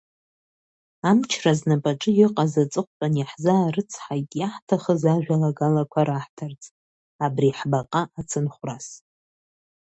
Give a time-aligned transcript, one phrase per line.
[1.09, 6.61] Амчра знапаҿы иҟаз аҵыхәтәан иаҳзаарыцҳаит иаҳҭахыз ажәалагалақәа раҳҭарц,
[7.25, 8.87] абри ҳбаҟа ацынхәрас.